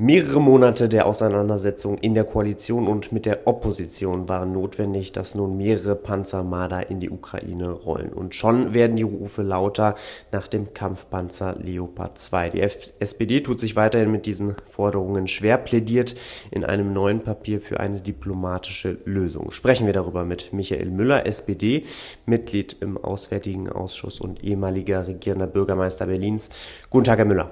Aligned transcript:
Mehrere 0.00 0.40
Monate 0.40 0.88
der 0.88 1.06
Auseinandersetzung 1.06 1.98
in 1.98 2.14
der 2.14 2.22
Koalition 2.22 2.86
und 2.86 3.10
mit 3.10 3.26
der 3.26 3.48
Opposition 3.48 4.28
waren 4.28 4.52
notwendig, 4.52 5.10
dass 5.10 5.34
nun 5.34 5.56
mehrere 5.56 5.96
Panzer 5.96 6.44
Marder 6.44 6.88
in 6.88 7.00
die 7.00 7.10
Ukraine 7.10 7.70
rollen. 7.72 8.12
Und 8.12 8.32
schon 8.36 8.74
werden 8.74 8.94
die 8.94 9.02
Rufe 9.02 9.42
lauter 9.42 9.96
nach 10.30 10.46
dem 10.46 10.72
Kampfpanzer 10.72 11.56
Leopard 11.56 12.16
2. 12.16 12.50
Die 12.50 12.60
SPD 12.60 13.40
tut 13.40 13.58
sich 13.58 13.74
weiterhin 13.74 14.12
mit 14.12 14.26
diesen 14.26 14.54
Forderungen 14.70 15.26
schwer, 15.26 15.58
plädiert 15.58 16.14
in 16.52 16.64
einem 16.64 16.92
neuen 16.92 17.24
Papier 17.24 17.60
für 17.60 17.80
eine 17.80 17.98
diplomatische 17.98 18.98
Lösung. 19.04 19.50
Sprechen 19.50 19.86
wir 19.86 19.94
darüber 19.94 20.24
mit 20.24 20.52
Michael 20.52 20.92
Müller, 20.92 21.26
SPD, 21.26 21.86
Mitglied 22.24 22.76
im 22.78 22.98
Auswärtigen 22.98 23.68
Ausschuss 23.68 24.20
und 24.20 24.44
ehemaliger 24.44 25.08
regierender 25.08 25.48
Bürgermeister 25.48 26.06
Berlins. 26.06 26.50
Guten 26.88 27.06
Tag, 27.06 27.18
Herr 27.18 27.24
Müller. 27.24 27.50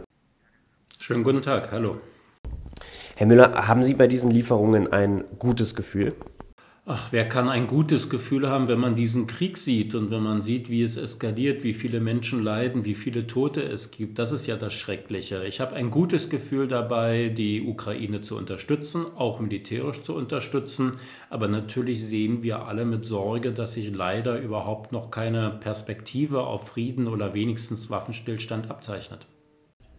Schönen 1.00 1.24
guten 1.24 1.42
Tag, 1.42 1.72
hallo. 1.72 1.96
Herr 3.18 3.26
Müller, 3.26 3.66
haben 3.66 3.82
Sie 3.82 3.94
bei 3.94 4.08
diesen 4.08 4.30
Lieferungen 4.30 4.92
ein 4.92 5.24
gutes 5.38 5.74
Gefühl? 5.74 6.12
Ach, 6.84 7.12
wer 7.12 7.26
kann 7.26 7.48
ein 7.48 7.66
gutes 7.66 8.10
Gefühl 8.10 8.46
haben, 8.46 8.68
wenn 8.68 8.78
man 8.78 8.94
diesen 8.94 9.26
Krieg 9.26 9.56
sieht 9.56 9.94
und 9.94 10.10
wenn 10.10 10.22
man 10.22 10.42
sieht, 10.42 10.68
wie 10.68 10.82
es 10.82 10.98
eskaliert, 10.98 11.64
wie 11.64 11.72
viele 11.72 12.00
Menschen 12.00 12.42
leiden, 12.42 12.84
wie 12.84 12.94
viele 12.94 13.26
Tote 13.26 13.62
es 13.62 13.90
gibt? 13.90 14.18
Das 14.18 14.32
ist 14.32 14.46
ja 14.46 14.56
das 14.56 14.74
Schreckliche. 14.74 15.44
Ich 15.46 15.60
habe 15.60 15.74
ein 15.76 15.90
gutes 15.90 16.28
Gefühl 16.28 16.68
dabei, 16.68 17.30
die 17.30 17.66
Ukraine 17.66 18.20
zu 18.20 18.36
unterstützen, 18.36 19.06
auch 19.16 19.40
militärisch 19.40 20.02
zu 20.02 20.14
unterstützen. 20.14 20.98
Aber 21.30 21.48
natürlich 21.48 22.04
sehen 22.04 22.42
wir 22.42 22.66
alle 22.66 22.84
mit 22.84 23.06
Sorge, 23.06 23.52
dass 23.52 23.72
sich 23.72 23.94
leider 23.94 24.38
überhaupt 24.38 24.92
noch 24.92 25.10
keine 25.10 25.52
Perspektive 25.52 26.42
auf 26.42 26.68
Frieden 26.68 27.08
oder 27.08 27.32
wenigstens 27.32 27.88
Waffenstillstand 27.88 28.70
abzeichnet. 28.70 29.26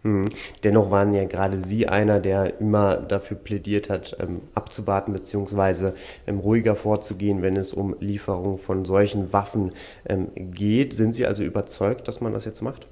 Hm. 0.04 0.30
Dennoch 0.64 0.92
waren 0.92 1.14
ja 1.14 1.26
gerade 1.26 1.60
Sie 1.60 1.88
einer, 1.88 2.20
der 2.20 2.60
immer 2.60 2.98
dafür 2.98 3.38
plädiert 3.38 3.90
hat, 3.90 4.16
ähm, 4.20 4.42
abzuwarten 4.56 5.14
bzw. 5.14 5.92
Ähm, 6.28 6.40
ruhiger 6.40 6.76
vorzugehen, 6.76 7.42
wenn 7.42 7.58
es 7.58 7.74
um 7.74 7.96
Lieferung 8.00 8.58
von 8.58 8.86
solchen 8.86 9.34
Waffen 9.34 9.72
ähm, 10.08 10.30
geht. 10.36 10.94
Sind 10.96 11.16
Sie 11.16 11.26
also 11.26 11.44
überzeugt, 11.44 12.08
dass 12.08 12.22
man 12.22 12.34
das 12.34 12.46
jetzt 12.46 12.62
macht? 12.62 12.88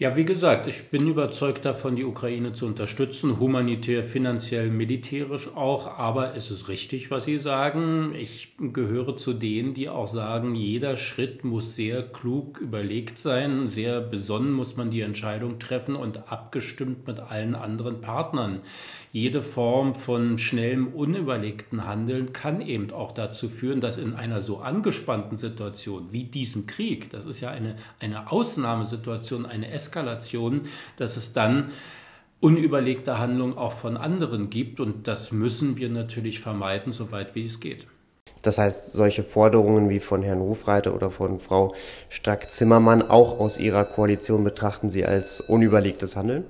Ja, 0.00 0.14
wie 0.14 0.24
gesagt, 0.24 0.68
ich 0.68 0.90
bin 0.90 1.08
überzeugt 1.08 1.64
davon, 1.64 1.96
die 1.96 2.04
Ukraine 2.04 2.52
zu 2.52 2.66
unterstützen, 2.66 3.40
humanitär, 3.40 4.04
finanziell, 4.04 4.70
militärisch 4.70 5.48
auch. 5.56 5.88
Aber 5.88 6.36
es 6.36 6.52
ist 6.52 6.68
richtig, 6.68 7.10
was 7.10 7.24
Sie 7.24 7.36
sagen. 7.36 8.14
Ich 8.14 8.54
gehöre 8.60 9.16
zu 9.16 9.32
denen, 9.32 9.74
die 9.74 9.88
auch 9.88 10.06
sagen, 10.06 10.54
jeder 10.54 10.96
Schritt 10.96 11.42
muss 11.42 11.74
sehr 11.74 12.04
klug 12.04 12.60
überlegt 12.60 13.18
sein, 13.18 13.66
sehr 13.66 14.00
besonnen 14.00 14.52
muss 14.52 14.76
man 14.76 14.92
die 14.92 15.00
Entscheidung 15.00 15.58
treffen 15.58 15.96
und 15.96 16.30
abgestimmt 16.30 17.08
mit 17.08 17.18
allen 17.18 17.56
anderen 17.56 18.00
Partnern 18.00 18.60
jede 19.12 19.40
Form 19.40 19.94
von 19.94 20.38
schnellem, 20.38 20.88
unüberlegten 20.88 21.86
Handeln 21.86 22.32
kann 22.32 22.60
eben 22.60 22.90
auch 22.90 23.12
dazu 23.12 23.48
führen, 23.48 23.80
dass 23.80 23.96
in 23.96 24.14
einer 24.14 24.42
so 24.42 24.58
angespannten 24.58 25.38
Situation 25.38 26.08
wie 26.10 26.24
diesem 26.24 26.66
Krieg, 26.66 27.10
das 27.10 27.24
ist 27.24 27.40
ja 27.40 27.50
eine, 27.50 27.76
eine 28.00 28.30
Ausnahmesituation, 28.30 29.46
eine 29.46 29.70
Eskalation, 29.70 29.87
dass 29.90 31.16
es 31.16 31.32
dann 31.32 31.72
unüberlegte 32.40 33.18
Handlungen 33.18 33.58
auch 33.58 33.72
von 33.72 33.96
anderen 33.96 34.50
gibt 34.50 34.80
und 34.80 35.08
das 35.08 35.32
müssen 35.32 35.76
wir 35.76 35.88
natürlich 35.88 36.40
vermeiden, 36.40 36.92
soweit 36.92 37.34
wie 37.34 37.46
es 37.46 37.60
geht. 37.60 37.86
Das 38.42 38.58
heißt, 38.58 38.92
solche 38.92 39.24
Forderungen 39.24 39.90
wie 39.90 40.00
von 40.00 40.22
Herrn 40.22 40.40
Hofreiter 40.40 40.94
oder 40.94 41.10
von 41.10 41.40
Frau 41.40 41.74
Strack-Zimmermann 42.08 43.02
auch 43.02 43.40
aus 43.40 43.58
Ihrer 43.58 43.84
Koalition 43.84 44.44
betrachten 44.44 44.90
Sie 44.90 45.04
als 45.04 45.40
unüberlegtes 45.40 46.16
Handeln? 46.16 46.44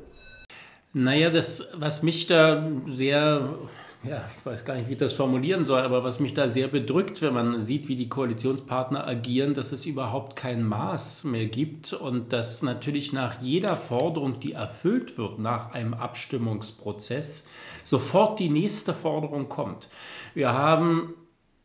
Naja, 0.93 1.31
das, 1.31 1.69
was 1.75 2.03
mich 2.03 2.27
da 2.27 2.71
sehr, 2.93 3.55
ja, 4.05 4.29
ich 4.37 4.47
weiß 4.47 4.65
gar 4.65 4.77
nicht, 4.77 4.89
wie 4.89 4.93
ich 4.93 4.99
das 4.99 5.15
formulieren 5.15 5.65
soll, 5.65 5.81
aber 5.81 6.05
was 6.05 6.21
mich 6.21 6.33
da 6.33 6.49
sehr 6.49 6.69
bedrückt, 6.69 7.21
wenn 7.21 7.35
man 7.35 7.63
sieht, 7.63 7.89
wie 7.89 7.97
die 7.97 8.09
Koalitionspartner 8.09 9.07
agieren, 9.07 9.55
dass 9.55 9.73
es 9.73 9.87
überhaupt 9.87 10.37
kein 10.37 10.65
Maß 10.65 11.25
mehr 11.25 11.47
gibt 11.47 11.93
und 11.93 12.33
dass 12.33 12.63
natürlich 12.63 13.13
nach 13.13 13.43
jeder 13.43 13.77
Forderung, 13.77 14.39
die 14.39 14.53
erfüllt 14.53 15.19
wird, 15.19 15.41
nach 15.41 15.73
einem 15.73 15.95
Abstimmungsprozess, 15.95 17.47
sofort 17.85 18.39
die 18.39 18.51
nächste 18.51 18.95
Forderung 18.95 19.49
kommt. 19.49 19.89
Wir 20.33 20.53
haben 20.53 21.15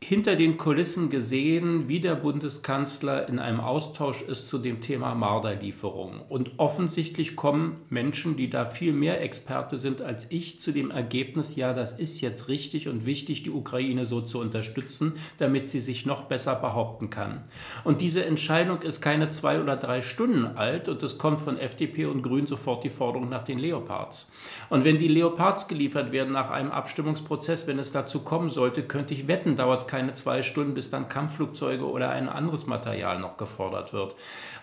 hinter 0.06 0.36
den 0.36 0.58
Kulissen 0.58 1.08
gesehen, 1.08 1.88
wie 1.88 1.98
der 1.98 2.14
Bundeskanzler 2.14 3.26
in 3.26 3.38
einem 3.38 3.60
Austausch 3.60 4.20
ist 4.20 4.48
zu 4.48 4.58
dem 4.58 4.82
Thema 4.82 5.14
Marderlieferungen. 5.14 6.20
Und 6.28 6.58
offensichtlich 6.58 7.36
kommen 7.36 7.76
Menschen, 7.88 8.36
die 8.36 8.50
da 8.50 8.66
viel 8.66 8.92
mehr 8.92 9.22
Experte 9.22 9.78
sind 9.78 10.02
als 10.02 10.26
ich, 10.28 10.60
zu 10.60 10.72
dem 10.72 10.90
Ergebnis, 10.90 11.56
ja, 11.56 11.72
das 11.72 11.98
ist 11.98 12.20
jetzt 12.20 12.48
richtig 12.48 12.86
und 12.88 13.06
wichtig, 13.06 13.44
die 13.44 13.50
Ukraine 13.50 14.04
so 14.04 14.20
zu 14.20 14.40
unterstützen, 14.40 15.14
damit 15.38 15.70
sie 15.70 15.80
sich 15.80 16.04
noch 16.04 16.24
besser 16.24 16.54
behaupten 16.54 17.08
kann. 17.08 17.42
Und 17.82 18.02
diese 18.02 18.26
Entscheidung 18.26 18.82
ist 18.82 19.00
keine 19.00 19.30
zwei 19.30 19.58
oder 19.58 19.76
drei 19.76 20.02
Stunden 20.02 20.44
alt 20.44 20.86
und 20.90 21.02
es 21.02 21.16
kommt 21.16 21.40
von 21.40 21.56
FDP 21.56 22.04
und 22.04 22.20
Grün 22.20 22.46
sofort 22.46 22.84
die 22.84 22.90
Forderung 22.90 23.30
nach 23.30 23.44
den 23.44 23.58
Leopards. 23.58 24.30
Und 24.68 24.84
wenn 24.84 24.98
die 24.98 25.08
Leopards 25.08 25.66
geliefert 25.66 26.12
werden 26.12 26.34
nach 26.34 26.50
einem 26.50 26.72
Abstimmungsprozess, 26.72 27.66
wenn 27.66 27.78
es 27.78 27.90
dazu 27.90 28.20
kommen 28.20 28.50
sollte, 28.50 28.82
könnte 28.82 29.14
ich 29.14 29.28
wetten, 29.28 29.56
dauert 29.56 29.80
es 29.80 29.93
keine 29.94 30.14
zwei 30.14 30.42
Stunden, 30.42 30.74
bis 30.74 30.90
dann 30.90 31.08
Kampfflugzeuge 31.08 31.88
oder 31.88 32.10
ein 32.10 32.28
anderes 32.28 32.66
Material 32.66 33.20
noch 33.20 33.36
gefordert 33.36 33.92
wird. 33.92 34.16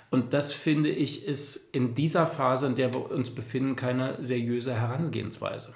Und 0.09 0.33
das 0.33 0.51
finde 0.51 0.89
ich 0.89 1.25
ist 1.25 1.73
in 1.73 1.95
dieser 1.95 2.27
Phase, 2.27 2.67
in 2.67 2.75
der 2.75 2.93
wir 2.93 3.09
uns 3.09 3.29
befinden, 3.29 3.77
keine 3.77 4.17
seriöse 4.21 4.73
Herangehensweise. 4.73 5.73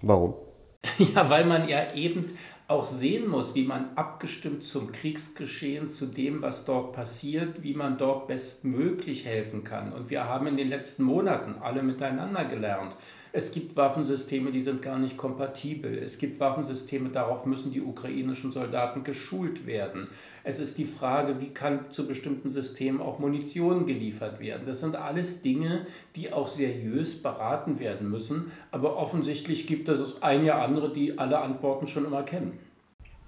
Warum? 0.00 0.34
Ja, 1.14 1.28
weil 1.28 1.44
man 1.44 1.68
ja 1.68 1.92
eben 1.94 2.32
auch 2.66 2.86
sehen 2.86 3.28
muss, 3.28 3.54
wie 3.54 3.64
man 3.64 3.94
abgestimmt 3.96 4.62
zum 4.62 4.90
Kriegsgeschehen, 4.90 5.90
zu 5.90 6.06
dem, 6.06 6.40
was 6.40 6.64
dort 6.64 6.94
passiert, 6.94 7.62
wie 7.62 7.74
man 7.74 7.98
dort 7.98 8.26
bestmöglich 8.26 9.26
helfen 9.26 9.64
kann. 9.64 9.92
Und 9.92 10.08
wir 10.08 10.24
haben 10.24 10.46
in 10.46 10.56
den 10.56 10.68
letzten 10.68 11.04
Monaten 11.04 11.56
alle 11.60 11.82
miteinander 11.82 12.46
gelernt, 12.46 12.96
es 13.36 13.50
gibt 13.50 13.74
Waffensysteme, 13.74 14.52
die 14.52 14.62
sind 14.62 14.80
gar 14.80 14.96
nicht 14.96 15.16
kompatibel. 15.16 15.98
Es 15.98 16.18
gibt 16.18 16.38
Waffensysteme, 16.38 17.08
darauf 17.08 17.46
müssen 17.46 17.72
die 17.72 17.82
ukrainischen 17.82 18.52
Soldaten 18.52 19.02
geschult 19.02 19.66
werden. 19.66 20.06
Es 20.44 20.60
ist 20.60 20.78
die 20.78 20.84
Frage, 20.84 21.40
wie 21.40 21.48
kann 21.48 21.90
zu 21.90 22.06
bestimmten 22.06 22.50
Systemen 22.50 23.00
auch 23.00 23.18
Munition 23.18 23.86
geliefert 23.86 24.38
werden. 24.38 24.62
Das 24.66 24.78
sind 24.78 24.94
alles 24.94 25.42
Dinge, 25.42 25.84
die 26.14 26.32
auch 26.32 26.46
seriös 26.46 27.20
beraten 27.20 27.80
werden 27.80 28.08
müssen. 28.08 28.52
Aber 28.70 28.96
offensichtlich 28.96 29.66
gibt 29.66 29.88
es 29.88 30.22
eine 30.22 30.54
andere, 30.54 30.92
die 30.92 31.18
alle 31.18 31.40
Antworten 31.40 31.88
schon 31.88 32.04
immer 32.04 32.22
kennen. 32.22 32.52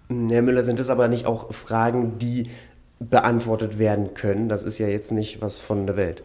Herr 0.09 0.43
Müller, 0.43 0.63
sind 0.63 0.79
das 0.79 0.89
aber 0.89 1.09
nicht 1.09 1.27
auch 1.27 1.53
Fragen, 1.53 2.19
die 2.21 2.49
beantwortet 3.01 3.81
werden 3.81 4.15
können? 4.15 4.49
Das 4.49 4.63
ist 4.63 4.79
ja 4.79 4.87
jetzt 4.87 5.11
nicht 5.11 5.41
was 5.41 5.59
von 5.59 5.85
der 5.85 5.97
Welt. 5.97 6.23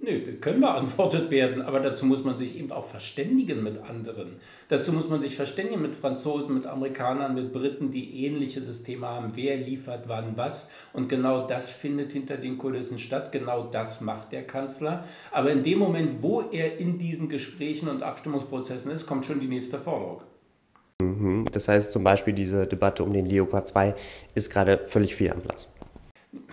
Nö, 0.00 0.36
können 0.40 0.60
beantwortet 0.60 1.30
werden, 1.30 1.62
aber 1.62 1.80
dazu 1.80 2.04
muss 2.04 2.24
man 2.24 2.36
sich 2.36 2.58
eben 2.58 2.72
auch 2.72 2.86
verständigen 2.86 3.62
mit 3.62 3.78
anderen. 3.88 4.36
Dazu 4.68 4.92
muss 4.92 5.08
man 5.08 5.20
sich 5.20 5.36
verständigen 5.36 5.80
mit 5.80 5.94
Franzosen, 5.94 6.52
mit 6.52 6.66
Amerikanern, 6.66 7.34
mit 7.34 7.52
Briten, 7.52 7.90
die 7.90 8.26
ähnliche 8.26 8.60
Systeme 8.60 9.06
haben. 9.06 9.32
Wer 9.34 9.56
liefert 9.56 10.08
wann 10.08 10.36
was? 10.36 10.68
Und 10.92 11.08
genau 11.08 11.46
das 11.46 11.70
findet 11.70 12.12
hinter 12.12 12.36
den 12.36 12.58
Kulissen 12.58 12.98
statt. 12.98 13.32
Genau 13.32 13.68
das 13.70 14.00
macht 14.00 14.32
der 14.32 14.46
Kanzler. 14.46 15.04
Aber 15.30 15.50
in 15.52 15.62
dem 15.62 15.78
Moment, 15.78 16.22
wo 16.22 16.42
er 16.42 16.76
in 16.78 16.98
diesen 16.98 17.28
Gesprächen 17.28 17.88
und 17.88 18.02
Abstimmungsprozessen 18.02 18.90
ist, 18.90 19.06
kommt 19.06 19.24
schon 19.24 19.40
die 19.40 19.48
nächste 19.48 19.78
Forderung. 19.78 20.22
Mhm. 21.00 21.44
Das 21.52 21.68
heißt 21.68 21.92
zum 21.92 22.04
Beispiel, 22.04 22.34
diese 22.34 22.66
Debatte 22.66 23.04
um 23.04 23.12
den 23.12 23.26
Leopard 23.26 23.68
2 23.68 23.94
ist 24.34 24.50
gerade 24.50 24.80
völlig 24.86 25.14
fehl 25.14 25.30
am 25.30 25.40
Platz. 25.40 25.68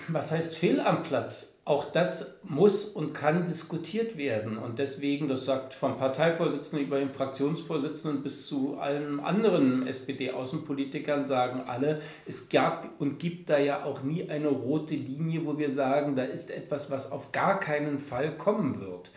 Was 0.07 0.31
heißt 0.31 0.55
fehl 0.55 0.79
am 0.79 1.03
Platz? 1.03 1.50
Auch 1.63 1.91
das 1.91 2.39
muss 2.43 2.85
und 2.85 3.13
kann 3.13 3.45
diskutiert 3.45 4.17
werden. 4.17 4.57
Und 4.57 4.79
deswegen, 4.79 5.27
das 5.27 5.45
sagt 5.45 5.75
vom 5.75 5.95
Parteivorsitzenden 5.95 6.87
über 6.87 6.97
den 6.97 7.11
Fraktionsvorsitzenden 7.11 8.23
bis 8.23 8.47
zu 8.47 8.77
allen 8.77 9.19
anderen 9.19 9.85
SPD-Außenpolitikern, 9.85 11.27
sagen 11.27 11.63
alle, 11.67 12.01
es 12.25 12.49
gab 12.49 12.99
und 12.99 13.19
gibt 13.19 13.51
da 13.51 13.59
ja 13.59 13.83
auch 13.83 14.01
nie 14.01 14.27
eine 14.27 14.47
rote 14.47 14.95
Linie, 14.95 15.45
wo 15.45 15.59
wir 15.59 15.71
sagen, 15.71 16.15
da 16.15 16.23
ist 16.23 16.49
etwas, 16.49 16.89
was 16.89 17.11
auf 17.11 17.31
gar 17.31 17.59
keinen 17.59 17.99
Fall 17.99 18.35
kommen 18.37 18.81
wird. 18.81 19.11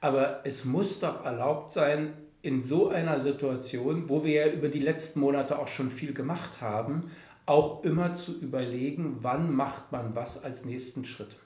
Aber 0.00 0.42
es 0.44 0.64
muss 0.64 1.00
doch 1.00 1.24
erlaubt 1.24 1.72
sein, 1.72 2.12
in 2.42 2.62
so 2.62 2.88
einer 2.88 3.18
Situation, 3.18 4.08
wo 4.08 4.22
wir 4.22 4.46
ja 4.46 4.52
über 4.52 4.68
die 4.68 4.78
letzten 4.78 5.18
Monate 5.18 5.58
auch 5.58 5.66
schon 5.66 5.90
viel 5.90 6.14
gemacht 6.14 6.60
haben, 6.60 7.10
auch 7.46 7.82
immer 7.82 8.14
zu 8.14 8.38
überlegen, 8.38 9.16
wann 9.22 9.52
macht 9.52 9.90
man 9.90 10.14
was 10.14 10.42
als 10.44 10.64
nächsten 10.64 11.04
Schritt. 11.04 11.36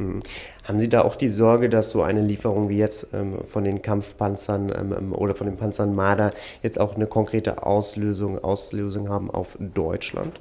Hm. 0.00 0.20
Haben 0.64 0.80
Sie 0.80 0.88
da 0.88 1.02
auch 1.02 1.14
die 1.14 1.28
Sorge, 1.28 1.68
dass 1.68 1.90
so 1.90 2.02
eine 2.02 2.22
Lieferung 2.22 2.70
wie 2.70 2.78
jetzt 2.78 3.08
ähm, 3.12 3.44
von 3.44 3.64
den 3.64 3.82
Kampfpanzern 3.82 4.72
ähm, 4.74 4.94
ähm, 4.96 5.12
oder 5.12 5.34
von 5.34 5.46
den 5.46 5.58
Panzern 5.58 5.94
Marder 5.94 6.32
jetzt 6.62 6.80
auch 6.80 6.96
eine 6.96 7.06
konkrete 7.06 7.66
Auslösung, 7.66 8.42
Auslösung 8.42 9.10
haben 9.10 9.30
auf 9.30 9.58
Deutschland? 9.60 10.40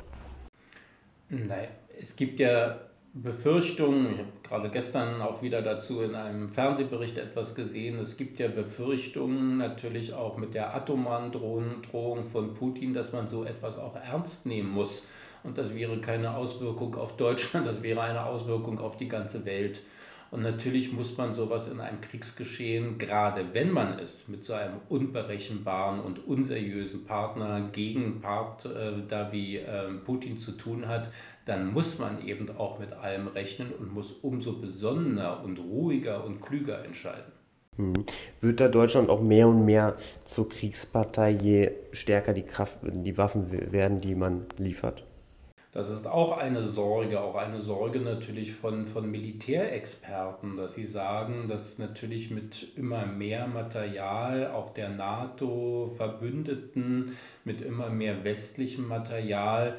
Nein, 1.27 1.67
es 2.01 2.15
gibt 2.15 2.39
ja 2.39 2.77
Befürchtungen, 3.13 4.13
ich 4.13 4.19
habe 4.19 4.29
gerade 4.43 4.69
gestern 4.69 5.21
auch 5.21 5.41
wieder 5.41 5.61
dazu 5.61 6.01
in 6.01 6.15
einem 6.15 6.47
Fernsehbericht 6.47 7.17
etwas 7.17 7.53
gesehen, 7.53 7.99
es 7.99 8.15
gibt 8.15 8.39
ja 8.39 8.47
Befürchtungen 8.47 9.57
natürlich 9.57 10.13
auch 10.13 10.37
mit 10.37 10.53
der 10.53 10.73
atomaren 10.73 11.31
Drohung 11.33 12.23
von 12.31 12.53
Putin, 12.53 12.93
dass 12.93 13.11
man 13.11 13.27
so 13.27 13.43
etwas 13.43 13.77
auch 13.77 13.95
ernst 13.97 14.45
nehmen 14.45 14.69
muss. 14.69 15.05
Und 15.43 15.57
das 15.57 15.75
wäre 15.75 15.99
keine 16.01 16.35
Auswirkung 16.35 16.95
auf 16.95 17.15
Deutschland, 17.15 17.65
das 17.65 17.81
wäre 17.81 18.01
eine 18.01 18.25
Auswirkung 18.25 18.79
auf 18.79 18.97
die 18.97 19.07
ganze 19.07 19.45
Welt. 19.45 19.81
Und 20.31 20.43
natürlich 20.43 20.93
muss 20.93 21.17
man 21.17 21.33
sowas 21.33 21.67
in 21.67 21.79
einem 21.79 22.01
Kriegsgeschehen, 22.01 22.99
gerade 22.99 23.45
wenn 23.53 23.71
man 23.71 23.97
es 23.97 24.27
mit 24.27 24.45
so 24.45 24.53
einem 24.53 24.75
unberechenbaren 24.87 26.01
und 26.01 26.27
unseriösen 26.27 27.05
Partner, 27.05 27.69
Gegenpart 27.71 28.65
äh, 28.65 28.91
da 29.07 29.31
wie 29.31 29.57
äh, 29.57 29.91
Putin 30.05 30.37
zu 30.37 30.51
tun 30.51 30.87
hat, 30.87 31.09
dann 31.45 31.73
muss 31.73 31.97
man 31.97 32.25
eben 32.27 32.55
auch 32.57 32.77
mit 32.77 32.93
allem 32.93 33.27
rechnen 33.27 33.71
und 33.71 33.91
muss 33.91 34.11
umso 34.21 34.59
besonnener 34.59 35.43
und 35.43 35.57
ruhiger 35.57 36.23
und 36.23 36.41
klüger 36.41 36.85
entscheiden. 36.85 37.31
Hm. 37.77 37.93
Wird 38.39 38.59
da 38.59 38.67
Deutschland 38.67 39.09
auch 39.09 39.21
mehr 39.21 39.47
und 39.47 39.65
mehr 39.65 39.95
zur 40.25 40.47
Kriegspartei, 40.47 41.31
je 41.31 41.71
stärker 41.91 42.33
die 42.33 42.43
Kraft, 42.43 42.79
die 42.83 43.17
Waffen 43.17 43.71
werden, 43.71 43.99
die 43.99 44.13
man 44.13 44.45
liefert? 44.57 45.08
Das 45.71 45.91
ist 45.91 46.07
auch 46.07 46.35
eine 46.35 46.63
Sorge, 46.63 47.21
auch 47.21 47.35
eine 47.35 47.61
Sorge 47.61 47.99
natürlich 47.99 48.55
von, 48.55 48.87
von 48.87 49.11
Militärexperten, 49.11 50.57
dass 50.57 50.73
sie 50.73 50.87
sagen, 50.87 51.47
dass 51.47 51.77
natürlich 51.77 52.31
mit 52.31 52.75
immer 52.75 53.05
mehr 53.05 53.45
Material, 53.47 54.49
auch 54.51 54.71
der 54.71 54.89
NATO-Verbündeten, 54.89 57.11
mit 57.45 57.61
immer 57.61 57.91
mehr 57.91 58.23
westlichem 58.23 58.87
Material, 58.87 59.77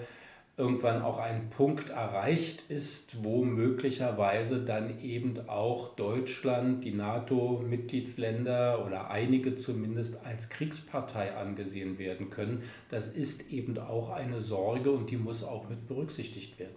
irgendwann 0.61 1.01
auch 1.01 1.19
ein 1.19 1.49
Punkt 1.49 1.89
erreicht 1.89 2.65
ist, 2.69 3.25
wo 3.25 3.43
möglicherweise 3.43 4.63
dann 4.63 5.01
eben 5.01 5.49
auch 5.49 5.97
Deutschland, 5.97 6.85
die 6.85 6.93
NATO-Mitgliedsländer 6.93 8.85
oder 8.85 9.11
einige 9.11 9.57
zumindest 9.57 10.19
als 10.23 10.51
Kriegspartei 10.51 11.35
angesehen 11.35 11.99
werden 11.99 12.29
können. 12.29 12.63
Das 12.91 13.09
ist 13.09 13.51
eben 13.51 13.79
auch 13.79 14.11
eine 14.11 14.39
Sorge 14.39 14.91
und 14.91 15.11
die 15.11 15.17
muss 15.17 15.43
auch 15.43 15.69
mit 15.71 15.89
berücksichtigt 15.89 16.59
werden. 16.59 16.77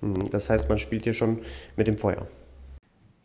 Hm, 0.00 0.30
das 0.30 0.50
heißt, 0.50 0.68
man 0.68 0.76
spielt 0.76 1.04
hier 1.04 1.14
schon 1.14 1.40
mit 1.76 1.88
dem 1.88 1.96
Feuer. 1.96 2.28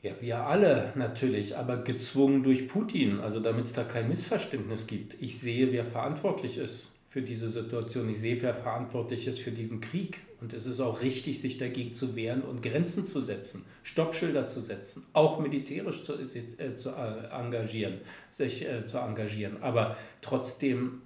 Ja, 0.03 0.11
wir 0.21 0.37
alle 0.45 0.93
natürlich, 0.95 1.57
aber 1.57 1.83
gezwungen 1.83 2.43
durch 2.43 2.69
Putin, 2.69 3.19
also 3.19 3.41
damit 3.41 3.65
es 3.65 3.73
da 3.73 3.83
kein 3.83 4.07
Missverständnis 4.07 4.87
gibt. 4.87 5.21
Ich 5.21 5.39
sehe, 5.39 5.73
wer 5.73 5.83
verantwortlich 5.83 6.57
ist 6.57 6.96
für 7.09 7.21
diese 7.21 7.49
Situation. 7.49 8.09
Ich 8.09 8.19
sehe, 8.19 8.41
wer 8.41 8.53
verantwortlich 8.53 9.27
ist 9.27 9.39
für 9.39 9.51
diesen 9.51 9.81
Krieg. 9.81 10.19
Und 10.39 10.53
es 10.53 10.67
ist 10.67 10.79
auch 10.81 11.01
richtig, 11.01 11.41
sich 11.41 11.57
dagegen 11.57 11.93
zu 11.93 12.15
wehren 12.15 12.43
und 12.43 12.61
Grenzen 12.61 13.07
zu 13.07 13.21
setzen, 13.21 13.65
Stoppschilder 13.81 14.47
zu 14.47 14.61
setzen, 14.61 15.03
auch 15.13 15.39
militärisch 15.39 16.03
zu, 16.03 16.13
äh, 16.13 16.75
zu 16.75 16.89
äh, 16.89 17.27
engagieren, 17.31 18.01
sich 18.29 18.67
äh, 18.67 18.85
zu 18.85 18.99
engagieren. 18.99 19.63
Aber 19.63 19.97
trotzdem 20.21 21.01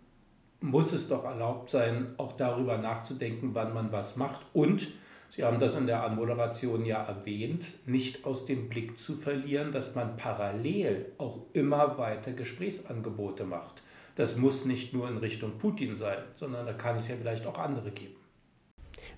muss 0.59 0.91
es 0.91 1.07
doch 1.07 1.23
erlaubt 1.23 1.69
sein, 1.69 2.07
auch 2.17 2.33
darüber 2.33 2.77
nachzudenken, 2.77 3.51
wann 3.53 3.73
man 3.73 3.91
was 3.91 4.17
macht. 4.17 4.41
Und 4.53 4.89
Sie 5.31 5.45
haben 5.45 5.59
das 5.61 5.75
in 5.75 5.87
der 5.87 6.03
Anmoderation 6.03 6.83
ja 6.85 7.01
erwähnt, 7.01 7.65
nicht 7.85 8.25
aus 8.25 8.43
dem 8.43 8.67
Blick 8.67 8.99
zu 8.99 9.15
verlieren, 9.15 9.71
dass 9.71 9.95
man 9.95 10.17
parallel 10.17 11.05
auch 11.17 11.39
immer 11.53 11.97
weiter 11.97 12.33
Gesprächsangebote 12.33 13.45
macht. 13.45 13.81
Das 14.15 14.35
muss 14.35 14.65
nicht 14.65 14.93
nur 14.93 15.07
in 15.09 15.17
Richtung 15.17 15.57
Putin 15.57 15.95
sein, 15.95 16.17
sondern 16.35 16.65
da 16.65 16.73
kann 16.73 16.97
es 16.97 17.07
ja 17.07 17.15
vielleicht 17.17 17.45
auch 17.47 17.57
andere 17.57 17.91
geben. 17.91 18.15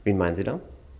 Wen 0.04 0.18
meinen 0.18 0.36
Sie 0.36 0.44
da? 0.44 0.60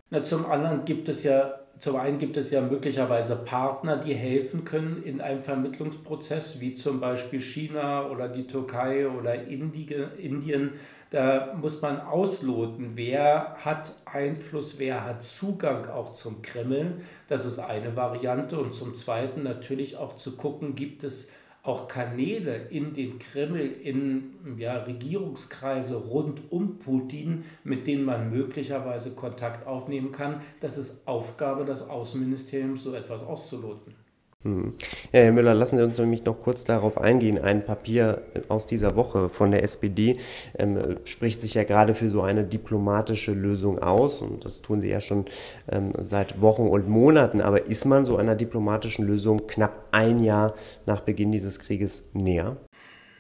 Na, 0.10 0.24
zum 0.24 0.46
anderen 0.46 0.86
gibt 0.86 1.10
es 1.10 1.24
ja, 1.24 1.60
zum 1.80 1.96
einen 1.96 2.18
gibt 2.20 2.38
es 2.38 2.52
ja 2.52 2.62
möglicherweise 2.62 3.36
Partner, 3.36 3.98
die 3.98 4.14
helfen 4.14 4.64
können 4.64 5.02
in 5.04 5.22
einem 5.22 5.42
Vermittlungsprozess, 5.42 6.60
wie 6.60 6.76
zum 6.76 7.00
Beispiel 7.00 7.42
China 7.42 8.08
oder 8.10 8.28
die 8.28 8.48
Türkei 8.48 9.10
oder 9.10 9.36
Indien. 9.44 10.74
Da 11.10 11.54
muss 11.60 11.82
man 11.82 12.00
ausloten, 12.00 12.92
wer 12.96 13.56
hat 13.58 13.94
Einfluss, 14.06 14.80
wer 14.80 15.04
hat 15.04 15.24
Zugang 15.24 15.88
auch 15.88 16.14
zum 16.14 16.42
Kreml. 16.42 17.02
Das 17.28 17.46
ist 17.46 17.60
eine 17.60 17.96
Variante. 17.96 18.60
Und 18.60 18.74
zum 18.74 18.96
Zweiten 18.96 19.44
natürlich 19.44 19.98
auch 19.98 20.16
zu 20.16 20.36
gucken, 20.36 20.76
gibt 20.76 21.04
es 21.04 21.30
auch 21.64 21.88
Kanäle 21.88 22.68
in 22.70 22.94
den 22.94 23.20
Kreml, 23.20 23.62
in 23.62 24.58
ja, 24.58 24.84
Regierungskreise 24.84 25.96
rund 25.96 26.52
um 26.52 26.78
Putin, 26.78 27.46
mit 27.64 27.88
denen 27.88 28.04
man 28.04 28.30
möglicherweise 28.30 29.16
Kontakt 29.16 29.66
aufnehmen 29.66 30.12
kann. 30.12 30.42
Das 30.60 30.78
ist 30.78 31.08
Aufgabe 31.08 31.64
des 31.64 31.82
Außenministeriums, 31.82 32.84
so 32.84 32.94
etwas 32.94 33.24
auszuloten. 33.24 33.96
Hm. 34.44 34.74
Ja, 35.14 35.22
Herr 35.22 35.32
Müller, 35.32 35.54
lassen 35.54 35.78
Sie 35.78 35.84
uns 35.84 35.98
nämlich 35.98 36.26
noch 36.26 36.40
kurz 36.40 36.66
darauf 36.66 36.98
eingehen. 36.98 37.38
Ein 37.38 37.66
Papier 37.66 38.22
aus 38.50 38.66
dieser 38.66 38.98
Woche 38.98 39.30
von 39.30 39.52
der 39.52 39.64
SPD 39.64 40.18
ähm, 40.58 40.98
spricht 41.06 41.40
sich 41.40 41.54
ja 41.54 41.64
gerade 41.64 41.96
für 41.96 42.10
so 42.10 42.22
eine 42.22 42.44
diplomatische 42.44 43.34
Lösung 43.34 43.80
aus 43.80 44.22
und 44.22 44.44
das 44.44 44.62
tun 44.62 44.82
Sie 44.82 44.90
ja 44.90 45.00
schon 45.00 45.26
ähm, 45.72 45.92
seit 45.98 46.42
Wochen 46.42 46.68
und 46.68 46.90
Monaten. 46.90 47.40
Aber 47.40 47.68
ist 47.68 47.86
man 47.86 48.06
so 48.06 48.18
einer 48.18 48.36
diplomatischen 48.36 49.08
Lösung 49.08 49.48
knapp 49.48 49.88
ein 49.92 50.20
Jahr 50.20 50.56
nach 50.86 51.00
Beginn 51.00 51.32
dieses 51.32 51.60
Krieges 51.60 52.10
näher? 52.12 52.58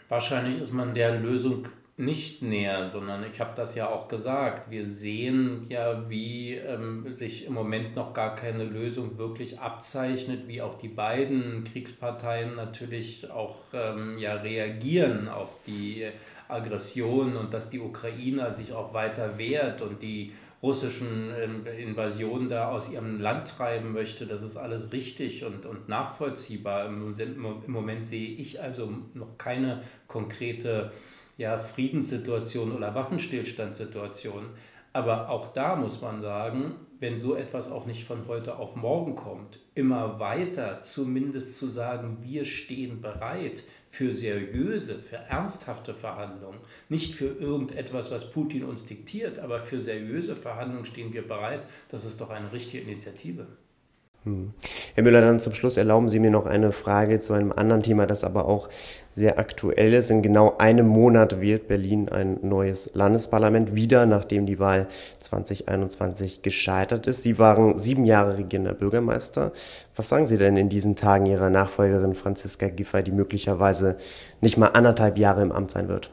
Wahrscheinlich 0.10 0.60
ist 0.60 0.74
man 0.74 0.94
der 0.94 1.20
Lösung 1.20 1.68
nicht 1.96 2.42
näher, 2.42 2.90
sondern 2.92 3.24
ich 3.24 3.40
habe 3.40 3.52
das 3.56 3.76
ja 3.76 3.88
auch 3.88 4.08
gesagt. 4.08 4.72
Wir 4.72 4.88
sehen 4.88 5.68
ja, 5.70 6.10
wie 6.10 6.56
ähm, 6.56 7.16
sich 7.18 7.46
im 7.46 7.54
Moment 7.54 7.96
noch 7.96 8.14
gar 8.14 8.36
keine 8.36 8.64
Lösung 8.64 9.20
wirklich 9.20 9.60
abzeichnet, 9.60 10.48
wie 10.48 10.62
auch 10.64 10.76
die 10.76 10.88
beiden 10.88 11.64
Kriegsparteien 11.66 12.56
natürlich 12.56 13.30
auch 13.30 13.58
ähm, 13.74 14.18
ja, 14.18 14.36
reagieren 14.36 15.28
auf 15.28 15.50
die 15.68 16.08
Aggression 16.48 17.38
und 17.38 17.54
dass 17.54 17.70
die 17.70 17.80
Ukraine 17.80 18.52
sich 18.54 18.74
auch 18.74 18.94
weiter 18.96 19.38
wehrt 19.38 19.82
und 19.82 20.02
die 20.02 20.34
russischen 20.64 21.32
ähm, 21.40 21.68
Invasionen 21.78 22.50
da 22.50 22.70
aus 22.70 22.90
ihrem 22.90 23.20
Land 23.20 23.50
treiben 23.50 23.94
möchte. 23.94 24.26
Das 24.26 24.42
ist 24.42 24.58
alles 24.58 24.92
richtig 24.94 25.44
und, 25.44 25.68
und 25.68 25.90
nachvollziehbar. 25.90 26.88
Im, 26.88 27.14
Im 27.20 27.72
Moment 27.72 28.08
sehe 28.08 28.30
ich 28.30 28.62
also 28.62 28.92
noch 29.14 29.38
keine 29.38 29.84
konkrete 30.08 30.92
ja, 31.38 31.58
Friedenssituation 31.58 32.72
oder 32.72 32.96
Waffenstillstandssituation. 32.96 34.46
Aber 34.96 35.30
auch 35.30 35.48
da 35.54 35.76
muss 35.76 36.02
man 36.02 36.22
sagen, 36.22 36.76
wenn 37.00 37.18
so 37.18 37.36
etwas 37.36 37.72
auch 37.72 37.88
nicht 37.88 38.06
von 38.06 38.28
heute 38.28 38.58
auf 38.58 38.76
morgen 38.76 39.16
kommt, 39.16 39.60
immer 39.74 40.20
weiter 40.20 40.84
zumindest 40.84 41.58
zu 41.58 41.68
sagen, 41.68 42.20
wir 42.22 42.46
stehen 42.46 43.02
bereit 43.02 43.64
für 43.90 44.14
seriöse, 44.14 45.00
für 45.00 45.18
ernsthafte 45.18 45.96
Verhandlungen, 45.96 46.60
nicht 46.90 47.16
für 47.16 47.26
irgendetwas, 47.28 48.12
was 48.12 48.32
Putin 48.32 48.64
uns 48.64 48.86
diktiert, 48.86 49.40
aber 49.40 49.62
für 49.62 49.80
seriöse 49.80 50.36
Verhandlungen 50.36 50.86
stehen 50.86 51.12
wir 51.12 51.28
bereit, 51.28 51.68
das 51.90 52.06
ist 52.06 52.22
doch 52.22 52.30
eine 52.30 52.54
richtige 52.54 52.84
Initiative. 52.84 53.48
Hm. 54.26 54.54
Herr 54.96 55.04
Müller, 55.04 55.20
dann 55.20 55.42
zum 55.42 55.54
Schluss 55.54 55.76
erlauben 55.76 56.08
Sie 56.08 56.20
mir 56.20 56.32
noch 56.32 56.46
eine 56.46 56.72
Frage 56.72 57.20
zu 57.20 57.34
einem 57.34 57.52
anderen 57.52 57.84
Thema, 57.84 58.06
das 58.08 58.24
aber 58.24 58.46
auch 58.46 58.70
sehr 59.12 59.38
aktuell 59.38 59.94
ist. 59.94 60.12
In 60.12 60.22
genau 60.22 60.56
einem 60.58 60.88
Monat 60.88 61.42
wählt 61.42 61.68
Berlin 61.68 62.08
ein 62.08 62.40
neues 62.42 62.92
Landesparlament 62.94 63.76
wieder, 63.76 64.06
nachdem 64.06 64.46
die 64.46 64.60
Wahl 64.60 64.88
2021 65.20 66.42
gescheitert 66.42 67.08
ist. 67.08 67.24
Sie 67.24 67.38
waren 67.38 67.78
sieben 67.78 68.06
Jahre 68.06 68.38
regierender 68.38 68.74
Bürgermeister. 68.74 69.52
Was 69.98 70.08
sagen 70.08 70.26
Sie 70.26 70.38
denn 70.38 70.56
in 70.56 70.70
diesen 70.70 70.96
Tagen 70.96 71.26
Ihrer 71.26 71.50
Nachfolgerin 71.50 72.16
Franziska 72.16 72.70
Giffey, 72.70 73.04
die 73.04 73.12
möglicherweise 73.12 73.98
nicht 74.40 74.58
mal 74.58 74.68
anderthalb 74.68 75.18
Jahre 75.18 75.42
im 75.42 75.52
Amt 75.52 75.72
sein 75.72 75.90
wird? 75.90 76.12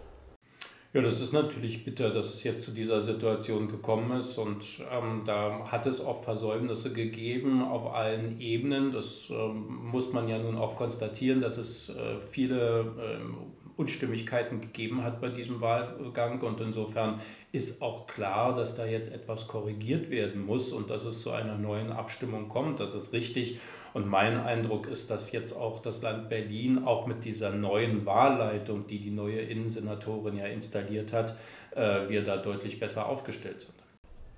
Ja, 0.92 1.02
das 1.02 1.20
ist 1.20 1.32
natürlich 1.32 1.84
bitter, 1.84 2.10
dass 2.10 2.34
es 2.34 2.42
jetzt 2.42 2.64
zu 2.64 2.72
dieser 2.72 3.00
Situation 3.00 3.68
gekommen 3.68 4.10
ist 4.18 4.36
und 4.38 4.80
ähm, 4.90 5.22
da 5.24 5.70
hat 5.70 5.86
es 5.86 6.00
auch 6.00 6.24
Versäumnisse 6.24 6.92
gegeben 6.92 7.62
auf 7.62 7.94
allen 7.94 8.40
Ebenen. 8.40 8.90
Das 8.90 9.28
ähm, 9.30 9.66
muss 9.84 10.12
man 10.12 10.26
ja 10.28 10.38
nun 10.38 10.56
auch 10.56 10.74
konstatieren, 10.74 11.40
dass 11.40 11.58
es 11.58 11.90
äh, 11.90 12.16
viele 12.32 12.92
ähm, 13.00 13.36
Unstimmigkeiten 13.76 14.60
gegeben 14.60 15.04
hat 15.04 15.20
bei 15.20 15.28
diesem 15.28 15.60
Wahlgang 15.60 16.40
und 16.40 16.60
insofern 16.60 17.20
ist 17.52 17.80
auch 17.80 18.08
klar, 18.08 18.52
dass 18.56 18.74
da 18.74 18.84
jetzt 18.84 19.12
etwas 19.12 19.46
korrigiert 19.46 20.10
werden 20.10 20.44
muss 20.44 20.72
und 20.72 20.90
dass 20.90 21.04
es 21.04 21.22
zu 21.22 21.30
einer 21.30 21.56
neuen 21.56 21.92
Abstimmung 21.92 22.48
kommt. 22.48 22.80
Das 22.80 22.96
ist 22.96 23.12
richtig. 23.12 23.60
Und 23.92 24.08
mein 24.08 24.38
Eindruck 24.38 24.88
ist, 24.88 25.10
dass 25.10 25.32
jetzt 25.32 25.52
auch 25.52 25.80
das 25.80 26.02
Land 26.02 26.28
Berlin, 26.28 26.84
auch 26.84 27.06
mit 27.06 27.24
dieser 27.24 27.50
neuen 27.50 28.06
Wahlleitung, 28.06 28.86
die 28.86 29.00
die 29.00 29.10
neue 29.10 29.40
Innensenatorin 29.40 30.36
ja 30.36 30.46
installiert 30.46 31.12
hat, 31.12 31.36
äh, 31.74 32.08
wir 32.08 32.22
da 32.22 32.36
deutlich 32.36 32.78
besser 32.78 33.06
aufgestellt 33.06 33.62
sind. 33.62 33.74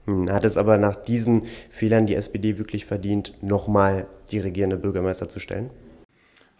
Hm, 0.06 0.32
hat 0.32 0.44
es 0.44 0.56
aber 0.56 0.78
nach 0.78 0.97
diesen 0.97 1.44
Fehlern 1.71 2.06
die 2.06 2.14
SPD 2.14 2.59
wirklich 2.59 2.87
verdient, 2.87 3.35
nochmal 3.42 4.06
die 4.30 4.38
regierende 4.38 4.76
Bürgermeister 4.76 5.28
zu 5.28 5.38
stellen? 5.38 5.71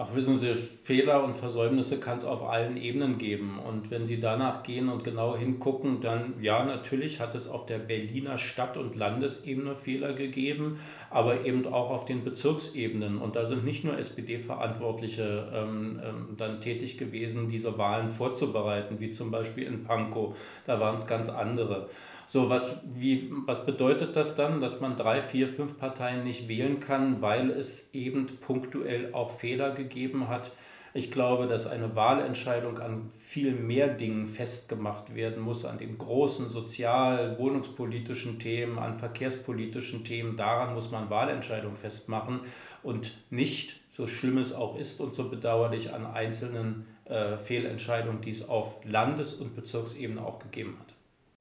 Ach, 0.05 0.17
wissen 0.17 0.37
Sie, 0.37 0.53
Fehler 0.83 1.23
und 1.23 1.37
Versäumnisse 1.37 2.01
kann 2.01 2.19
es 2.19 2.25
auf 2.25 2.43
allen 2.43 2.77
Ebenen 2.77 3.19
geben. 3.19 3.61
Und 3.61 3.93
wenn 3.93 4.05
Sie 4.05 4.19
danach 4.19 4.65
gehen 4.65 4.89
und 4.89 5.05
genau 5.05 5.37
hingucken, 5.37 6.01
dann 6.01 6.35
ja, 6.41 6.65
natürlich 6.65 7.21
hat 7.21 7.37
es 7.37 7.47
auf 7.47 7.67
der 7.67 7.79
Berliner 7.79 8.37
Stadt- 8.37 8.77
und 8.77 8.97
Landesebene 8.97 9.77
Fehler 9.77 10.13
gegeben, 10.13 10.81
aber 11.09 11.45
eben 11.45 11.65
auch 11.69 11.91
auf 11.91 12.05
den 12.05 12.25
Bezirksebenen. 12.25 13.19
Und 13.19 13.37
da 13.37 13.47
sind 13.47 13.65
nicht 13.65 13.85
nur 13.85 13.97
SPD-Verantwortliche 13.97 15.49
ähm, 15.55 16.01
ähm, 16.05 16.35
dann 16.37 16.61
tätig 16.61 16.99
gewesen, 16.99 17.49
diese 17.49 17.79
Wahlen 17.79 18.09
vorzubereiten, 18.09 18.99
wie 18.99 19.13
zum 19.13 19.31
Beispiel 19.31 19.69
in 19.69 19.85
Pankow. 19.85 20.37
Da 20.67 20.81
waren 20.81 20.97
es 20.97 21.07
ganz 21.07 21.29
andere. 21.29 21.89
So, 22.33 22.49
was, 22.49 22.81
wie, 22.83 23.31
was 23.45 23.67
bedeutet 23.67 24.17
das 24.17 24.35
dann, 24.35 24.63
dass 24.63 24.81
man 24.81 24.97
drei, 24.97 25.21
vier, 25.21 25.51
fünf 25.51 25.77
Parteien 25.77 26.25
nicht 26.25 26.49
wählen 26.49 26.81
kann, 26.81 27.21
weil 27.21 27.51
es 27.51 27.93
eben 27.93 28.25
punktuell 28.41 29.13
auch 29.13 29.33
Fehler 29.33 29.73
gegeben 29.73 30.29
hat? 30.29 30.51
Ich 30.95 31.11
glaube, 31.11 31.47
dass 31.47 31.67
eine 31.67 31.95
Wahlentscheidung 31.95 32.79
an 32.79 33.11
viel 33.19 33.53
mehr 33.53 33.89
Dingen 33.89 34.29
festgemacht 34.29 35.15
werden 35.15 35.43
muss, 35.43 35.67
an 35.67 35.77
den 35.77 35.99
großen 35.99 36.49
sozial-, 36.49 37.39
wohnungspolitischen 37.39 38.39
Themen, 38.39 38.79
an 38.79 38.99
verkehrspolitischen 38.99 40.03
Themen. 40.03 40.35
Daran 40.35 40.73
muss 40.73 40.91
man 40.91 41.11
Wahlentscheidungen 41.11 41.77
festmachen 41.77 42.41
und 42.83 43.19
nicht, 43.29 43.79
so 43.91 44.07
schlimm 44.07 44.39
es 44.39 44.55
auch 44.55 44.79
ist 44.79 45.03
und 45.03 45.15
so 45.15 45.29
bedauerlich, 45.29 45.93
an 45.93 46.07
einzelnen 46.07 46.87
äh, 47.05 47.37
Fehlentscheidungen, 47.37 48.23
die 48.23 48.31
es 48.31 48.49
auf 48.49 48.83
Landes- 48.87 49.35
und 49.35 49.55
Bezirksebene 49.55 50.25
auch 50.25 50.39
gegeben 50.39 50.79
hat. 50.81 50.95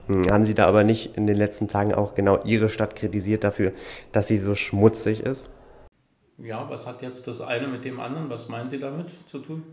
Hm, 0.08 0.29
haben 0.29 0.46
Sie 0.46 0.53
da 0.53 0.65
aber 0.65 0.84
nicht 0.84 1.17
in 1.17 1.27
den 1.27 1.38
letzten 1.38 1.67
Tagen 1.67 1.93
auch 1.93 2.15
genau 2.15 2.43
Ihre 2.43 2.70
Stadt 2.70 2.96
kritisiert 2.96 3.43
dafür, 3.43 3.72
dass 4.12 4.27
sie 4.27 4.38
so 4.38 4.55
schmutzig 4.55 5.22
ist? 5.22 5.50
Ja, 6.38 6.67
was 6.70 6.88
hat 6.88 7.01
jetzt 7.01 7.27
das 7.27 7.39
eine 7.39 7.67
mit 7.67 7.86
dem 7.86 8.00
anderen? 8.00 8.29
Was 8.29 8.50
meinen 8.50 8.70
Sie 8.70 8.79
damit 8.79 9.08
zu 9.27 9.39
tun? 9.39 9.63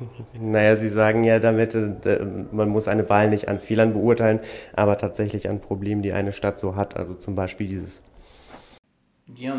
Naja, 0.38 0.76
Sie 0.76 0.88
sagen 0.88 1.22
ja 1.22 1.38
damit, 1.38 1.74
äh, 1.74 2.26
man 2.50 2.68
muss 2.68 2.88
eine 2.88 3.08
Wahl 3.08 3.30
nicht 3.30 3.48
an 3.48 3.60
Fehlern 3.60 3.92
beurteilen, 3.92 4.40
aber 4.74 4.98
tatsächlich 4.98 5.48
an 5.48 5.60
Problemen, 5.60 6.02
die 6.02 6.12
eine 6.12 6.32
Stadt 6.32 6.58
so 6.58 6.74
hat. 6.76 6.96
Also 6.96 7.14
zum 7.14 7.36
Beispiel 7.36 7.68
dieses. 7.68 8.02
Ja, 9.36 9.54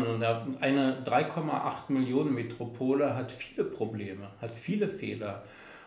eine 0.60 1.02
3,8 1.04 1.90
Millionen 1.92 2.34
Metropole 2.34 3.16
hat 3.16 3.32
viele 3.32 3.64
Probleme, 3.64 4.28
hat 4.40 4.54
viele 4.54 4.88
Fehler. 4.88 5.42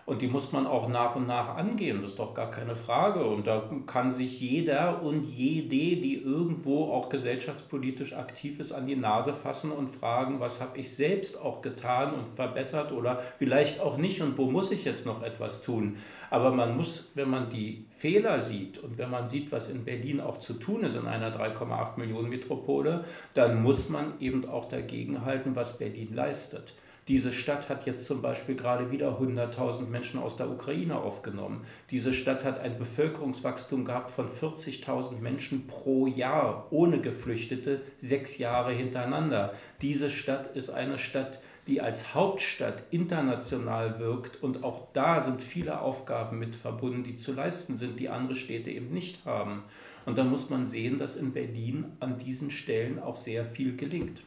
Und 0.08 0.22
die 0.22 0.30
muss 0.30 0.54
man 0.54 0.66
auch 0.66 0.88
nach 0.88 1.18
und 1.18 1.28
nach 1.28 1.58
angehen, 1.58 2.02
das 2.02 2.12
ist 2.12 2.20
doch 2.20 2.34
gar 2.34 2.50
keine 2.50 2.78
Frage. 2.78 3.26
Und 3.26 3.46
da 3.46 3.70
kann 3.88 4.14
sich 4.14 4.40
jeder 4.40 5.04
und 5.04 5.26
jede, 5.26 6.02
die 6.02 6.16
irgendwo 6.24 6.86
auch 6.94 7.10
gesellschaftspolitisch 7.10 8.14
aktiv 8.14 8.62
ist, 8.62 8.72
an 8.72 8.88
die 8.88 8.96
Nase 8.96 9.34
fassen 9.34 9.70
und 9.70 9.90
fragen, 9.90 10.40
was 10.40 10.62
habe 10.62 10.80
ich 10.80 10.96
selbst 10.96 11.38
auch 11.38 11.62
getan 11.62 12.14
und 12.14 12.38
verbessert 12.38 12.94
oder 12.94 13.20
vielleicht 13.38 13.82
auch 13.82 13.98
nicht 13.98 14.22
und 14.22 14.38
wo 14.38 14.50
muss 14.50 14.72
ich 14.72 14.86
jetzt 14.86 15.06
noch 15.06 15.24
etwas 15.24 15.62
tun. 15.62 15.98
Aber 16.30 16.52
man 16.52 16.78
muss, 16.78 17.12
wenn 17.16 17.30
man 17.30 17.50
die 17.50 17.84
Fehler 17.98 18.42
sieht 18.42 18.78
und 18.78 18.98
wenn 18.98 19.12
man 19.12 19.28
sieht, 19.28 19.52
was 19.52 19.70
in 19.70 19.84
Berlin 19.84 20.22
auch 20.22 20.38
zu 20.38 20.54
tun 20.54 20.86
ist 20.86 20.96
in 20.96 21.06
einer 21.06 21.36
3,8 21.36 22.00
Millionen 22.00 22.30
Metropole, 22.30 23.04
dann 23.34 23.62
muss 23.62 23.90
man 23.90 24.14
eben 24.22 24.48
auch 24.48 24.70
dagegenhalten, 24.70 25.54
was 25.58 25.78
Berlin 25.78 26.14
leistet. 26.14 26.76
Diese 27.08 27.32
Stadt 27.32 27.70
hat 27.70 27.86
jetzt 27.86 28.06
zum 28.06 28.22
Beispiel 28.22 28.56
gerade 28.56 28.92
wieder 28.92 29.18
100.000 29.18 29.88
Menschen 29.88 30.20
aus 30.20 30.36
der 30.36 30.50
Ukraine 30.50 30.98
aufgenommen. 30.98 31.66
Diese 31.90 32.12
Stadt 32.12 32.44
hat 32.44 32.60
ein 32.60 32.78
Bevölkerungswachstum 32.78 33.86
gehabt 33.86 34.12
von 34.12 34.28
40.000 34.30 35.20
Menschen 35.20 35.68
pro 35.68 36.08
Jahr 36.08 36.68
ohne 36.70 37.00
Geflüchtete, 37.00 37.82
sechs 38.00 38.38
Jahre 38.40 38.74
hintereinander. 38.74 39.54
Diese 39.82 40.10
Stadt 40.10 40.48
ist 40.48 40.70
eine 40.70 40.98
Stadt, 40.98 41.40
die 41.68 41.80
als 41.80 42.14
Hauptstadt 42.14 42.84
international 42.92 44.00
wirkt 44.00 44.44
und 44.44 44.66
auch 44.66 44.88
da 44.92 45.22
sind 45.22 45.42
viele 45.42 45.80
Aufgaben 45.80 46.40
mit 46.40 46.58
verbunden, 46.58 47.04
die 47.04 47.16
zu 47.16 47.34
leisten 47.34 47.78
sind, 47.78 48.02
die 48.02 48.10
andere 48.10 48.36
Städte 48.36 48.70
eben 48.70 48.94
nicht 48.94 49.24
haben. 49.24 49.64
Und 50.06 50.18
da 50.18 50.26
muss 50.26 50.50
man 50.50 50.68
sehen, 50.68 50.98
dass 50.98 51.16
in 51.16 51.32
Berlin 51.32 51.86
an 52.02 52.18
diesen 52.18 52.52
Stellen 52.52 53.00
auch 53.00 53.16
sehr 53.16 53.46
viel 53.46 53.78
gelingt 53.78 54.24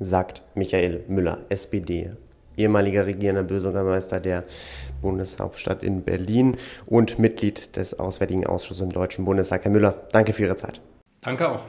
sagt 0.00 0.42
Michael 0.54 1.04
Müller, 1.08 1.38
SPD, 1.48 2.10
ehemaliger 2.56 3.06
regierender 3.06 3.42
Bürgermeister 3.42 4.20
der 4.20 4.44
Bundeshauptstadt 5.00 5.82
in 5.82 6.02
Berlin 6.02 6.56
und 6.86 7.18
Mitglied 7.18 7.76
des 7.76 7.98
Auswärtigen 7.98 8.46
Ausschusses 8.46 8.82
im 8.82 8.90
Deutschen 8.90 9.24
Bundestag. 9.24 9.64
Herr 9.64 9.70
Müller, 9.70 9.94
danke 10.12 10.32
für 10.32 10.44
Ihre 10.44 10.56
Zeit. 10.56 10.80
Danke 11.20 11.48
auch. 11.48 11.62